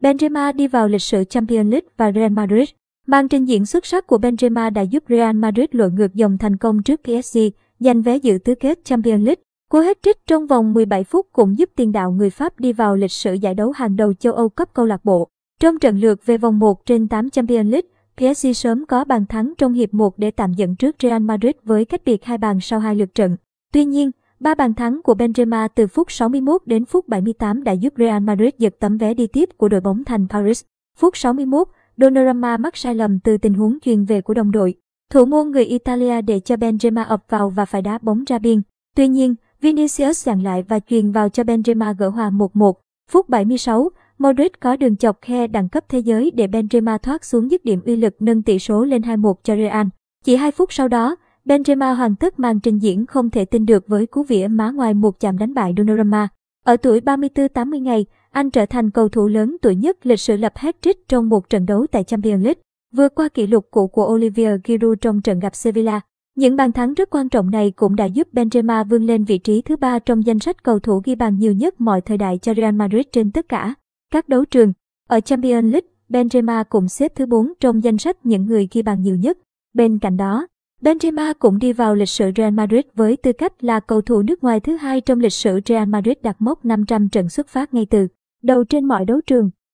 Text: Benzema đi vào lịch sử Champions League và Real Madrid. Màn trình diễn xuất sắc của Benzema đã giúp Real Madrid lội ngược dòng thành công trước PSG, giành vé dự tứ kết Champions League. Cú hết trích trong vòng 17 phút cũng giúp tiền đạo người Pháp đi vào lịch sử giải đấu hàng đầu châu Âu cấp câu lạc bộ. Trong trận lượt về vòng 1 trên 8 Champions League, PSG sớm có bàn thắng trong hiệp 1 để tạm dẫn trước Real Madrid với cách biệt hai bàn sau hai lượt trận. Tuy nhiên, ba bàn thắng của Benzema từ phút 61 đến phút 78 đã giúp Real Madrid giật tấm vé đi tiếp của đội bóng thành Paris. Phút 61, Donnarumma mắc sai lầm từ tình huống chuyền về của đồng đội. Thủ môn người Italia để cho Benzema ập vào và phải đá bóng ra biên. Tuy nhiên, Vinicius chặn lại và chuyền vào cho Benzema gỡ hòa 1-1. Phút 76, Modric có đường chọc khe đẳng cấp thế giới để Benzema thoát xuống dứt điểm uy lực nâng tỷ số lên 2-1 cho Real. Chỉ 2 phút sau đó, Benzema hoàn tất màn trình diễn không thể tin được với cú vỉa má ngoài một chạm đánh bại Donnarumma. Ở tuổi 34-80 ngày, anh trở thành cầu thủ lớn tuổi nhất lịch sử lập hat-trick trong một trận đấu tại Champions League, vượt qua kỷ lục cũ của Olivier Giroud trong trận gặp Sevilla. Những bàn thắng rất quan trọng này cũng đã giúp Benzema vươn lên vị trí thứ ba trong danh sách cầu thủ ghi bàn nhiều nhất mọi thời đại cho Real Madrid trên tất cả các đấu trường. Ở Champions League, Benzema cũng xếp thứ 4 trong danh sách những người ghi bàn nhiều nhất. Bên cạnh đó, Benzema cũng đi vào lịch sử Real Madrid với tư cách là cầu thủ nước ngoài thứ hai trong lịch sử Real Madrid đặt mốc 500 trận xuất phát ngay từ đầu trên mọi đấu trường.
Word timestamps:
Benzema 0.00 0.52
đi 0.52 0.66
vào 0.66 0.88
lịch 0.88 1.02
sử 1.02 1.24
Champions 1.24 1.70
League 1.70 1.88
và 1.96 2.12
Real 2.12 2.32
Madrid. 2.32 2.68
Màn 3.06 3.28
trình 3.28 3.44
diễn 3.44 3.66
xuất 3.66 3.86
sắc 3.86 4.06
của 4.06 4.18
Benzema 4.18 4.72
đã 4.72 4.82
giúp 4.82 5.04
Real 5.08 5.36
Madrid 5.36 5.66
lội 5.70 5.90
ngược 5.90 6.14
dòng 6.14 6.38
thành 6.38 6.56
công 6.56 6.82
trước 6.82 7.00
PSG, 7.02 7.38
giành 7.80 8.02
vé 8.02 8.16
dự 8.16 8.38
tứ 8.44 8.54
kết 8.54 8.84
Champions 8.84 9.24
League. 9.24 9.42
Cú 9.70 9.78
hết 9.78 9.98
trích 10.02 10.26
trong 10.26 10.46
vòng 10.46 10.72
17 10.72 11.04
phút 11.04 11.26
cũng 11.32 11.58
giúp 11.58 11.70
tiền 11.76 11.92
đạo 11.92 12.12
người 12.12 12.30
Pháp 12.30 12.60
đi 12.60 12.72
vào 12.72 12.96
lịch 12.96 13.12
sử 13.12 13.32
giải 13.34 13.54
đấu 13.54 13.70
hàng 13.70 13.96
đầu 13.96 14.14
châu 14.14 14.32
Âu 14.32 14.48
cấp 14.48 14.68
câu 14.74 14.86
lạc 14.86 15.04
bộ. 15.04 15.28
Trong 15.60 15.78
trận 15.78 16.00
lượt 16.00 16.26
về 16.26 16.38
vòng 16.38 16.58
1 16.58 16.86
trên 16.86 17.08
8 17.08 17.30
Champions 17.30 17.68
League, 17.72 17.88
PSG 18.16 18.48
sớm 18.54 18.86
có 18.86 19.04
bàn 19.04 19.26
thắng 19.26 19.52
trong 19.58 19.72
hiệp 19.72 19.94
1 19.94 20.18
để 20.18 20.30
tạm 20.30 20.52
dẫn 20.52 20.76
trước 20.76 20.96
Real 21.02 21.22
Madrid 21.22 21.54
với 21.64 21.84
cách 21.84 22.00
biệt 22.04 22.24
hai 22.24 22.38
bàn 22.38 22.60
sau 22.60 22.80
hai 22.80 22.94
lượt 22.94 23.14
trận. 23.14 23.36
Tuy 23.72 23.84
nhiên, 23.84 24.10
ba 24.40 24.54
bàn 24.54 24.74
thắng 24.74 25.02
của 25.02 25.14
Benzema 25.14 25.68
từ 25.74 25.86
phút 25.86 26.12
61 26.12 26.62
đến 26.66 26.84
phút 26.84 27.08
78 27.08 27.64
đã 27.64 27.72
giúp 27.72 27.94
Real 27.96 28.22
Madrid 28.22 28.50
giật 28.58 28.74
tấm 28.80 28.98
vé 28.98 29.14
đi 29.14 29.26
tiếp 29.26 29.48
của 29.56 29.68
đội 29.68 29.80
bóng 29.80 30.04
thành 30.04 30.26
Paris. 30.28 30.62
Phút 30.98 31.16
61, 31.16 31.68
Donnarumma 31.96 32.56
mắc 32.56 32.76
sai 32.76 32.94
lầm 32.94 33.18
từ 33.20 33.38
tình 33.38 33.54
huống 33.54 33.78
chuyền 33.80 34.04
về 34.04 34.20
của 34.20 34.34
đồng 34.34 34.50
đội. 34.50 34.74
Thủ 35.10 35.24
môn 35.24 35.50
người 35.50 35.64
Italia 35.64 36.22
để 36.22 36.40
cho 36.40 36.54
Benzema 36.54 37.04
ập 37.04 37.24
vào 37.28 37.50
và 37.50 37.64
phải 37.64 37.82
đá 37.82 37.98
bóng 38.02 38.24
ra 38.24 38.38
biên. 38.38 38.62
Tuy 38.96 39.08
nhiên, 39.08 39.34
Vinicius 39.60 40.26
chặn 40.26 40.42
lại 40.42 40.62
và 40.62 40.80
chuyền 40.80 41.12
vào 41.12 41.28
cho 41.28 41.42
Benzema 41.42 41.94
gỡ 41.98 42.08
hòa 42.08 42.30
1-1. 42.30 42.72
Phút 43.10 43.28
76, 43.28 43.90
Modric 44.18 44.60
có 44.60 44.76
đường 44.76 44.96
chọc 44.96 45.18
khe 45.20 45.46
đẳng 45.46 45.68
cấp 45.68 45.84
thế 45.88 45.98
giới 45.98 46.30
để 46.30 46.46
Benzema 46.46 46.98
thoát 46.98 47.24
xuống 47.24 47.50
dứt 47.50 47.64
điểm 47.64 47.80
uy 47.86 47.96
lực 47.96 48.16
nâng 48.20 48.42
tỷ 48.42 48.58
số 48.58 48.84
lên 48.84 49.02
2-1 49.02 49.34
cho 49.42 49.56
Real. 49.56 49.86
Chỉ 50.24 50.36
2 50.36 50.50
phút 50.50 50.72
sau 50.72 50.88
đó, 50.88 51.16
Benzema 51.44 51.94
hoàn 51.94 52.16
tất 52.16 52.38
màn 52.38 52.60
trình 52.60 52.78
diễn 52.78 53.06
không 53.06 53.30
thể 53.30 53.44
tin 53.44 53.66
được 53.66 53.88
với 53.88 54.06
cú 54.06 54.22
vỉa 54.22 54.48
má 54.48 54.70
ngoài 54.70 54.94
một 54.94 55.20
chạm 55.20 55.38
đánh 55.38 55.54
bại 55.54 55.74
Donnarumma. 55.76 56.28
Ở 56.64 56.76
tuổi 56.76 57.00
34-80 57.00 57.78
ngày, 57.82 58.06
anh 58.30 58.50
trở 58.50 58.66
thành 58.66 58.90
cầu 58.90 59.08
thủ 59.08 59.28
lớn 59.28 59.56
tuổi 59.62 59.74
nhất 59.74 60.06
lịch 60.06 60.20
sử 60.20 60.36
lập 60.36 60.52
hat-trick 60.56 60.94
trong 61.08 61.28
một 61.28 61.50
trận 61.50 61.66
đấu 61.66 61.86
tại 61.92 62.04
Champions 62.04 62.44
League, 62.44 62.60
vượt 62.92 63.14
qua 63.14 63.28
kỷ 63.28 63.46
lục 63.46 63.66
cũ 63.70 63.86
của 63.86 64.06
Olivier 64.14 64.60
Giroud 64.68 64.98
trong 65.00 65.22
trận 65.22 65.40
gặp 65.40 65.54
Sevilla. 65.54 66.00
Những 66.36 66.56
bàn 66.56 66.72
thắng 66.72 66.94
rất 66.94 67.10
quan 67.10 67.28
trọng 67.28 67.50
này 67.50 67.70
cũng 67.70 67.96
đã 67.96 68.04
giúp 68.04 68.28
Benzema 68.32 68.84
vươn 68.84 69.06
lên 69.06 69.24
vị 69.24 69.38
trí 69.38 69.62
thứ 69.62 69.76
ba 69.76 69.98
trong 69.98 70.26
danh 70.26 70.38
sách 70.38 70.62
cầu 70.62 70.78
thủ 70.78 71.02
ghi 71.04 71.14
bàn 71.14 71.38
nhiều 71.38 71.52
nhất 71.52 71.80
mọi 71.80 72.00
thời 72.00 72.18
đại 72.18 72.38
cho 72.38 72.54
Real 72.54 72.74
Madrid 72.74 73.06
trên 73.12 73.30
tất 73.30 73.48
cả 73.48 73.74
các 74.12 74.28
đấu 74.28 74.44
trường. 74.44 74.72
Ở 75.08 75.20
Champions 75.20 75.72
League, 75.72 75.88
Benzema 76.08 76.64
cũng 76.68 76.88
xếp 76.88 77.12
thứ 77.14 77.26
4 77.26 77.52
trong 77.60 77.84
danh 77.84 77.98
sách 77.98 78.26
những 78.26 78.46
người 78.46 78.68
ghi 78.72 78.82
bàn 78.82 79.02
nhiều 79.02 79.16
nhất. 79.16 79.38
Bên 79.74 79.98
cạnh 79.98 80.16
đó, 80.16 80.46
Benzema 80.80 81.34
cũng 81.38 81.58
đi 81.58 81.72
vào 81.72 81.94
lịch 81.94 82.08
sử 82.08 82.30
Real 82.36 82.52
Madrid 82.52 82.84
với 82.94 83.16
tư 83.16 83.32
cách 83.32 83.64
là 83.64 83.80
cầu 83.80 84.00
thủ 84.02 84.22
nước 84.22 84.44
ngoài 84.44 84.60
thứ 84.60 84.76
hai 84.76 85.00
trong 85.00 85.20
lịch 85.20 85.32
sử 85.32 85.60
Real 85.66 85.88
Madrid 85.88 86.16
đặt 86.22 86.36
mốc 86.38 86.64
500 86.64 87.08
trận 87.08 87.28
xuất 87.28 87.48
phát 87.48 87.74
ngay 87.74 87.86
từ 87.90 88.08
đầu 88.42 88.64
trên 88.64 88.84
mọi 88.84 89.04
đấu 89.04 89.20
trường. 89.26 89.50